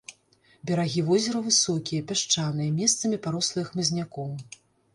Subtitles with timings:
[0.69, 4.31] Берагі возера высокія, пясчаныя, месцамі парослыя хмызняком.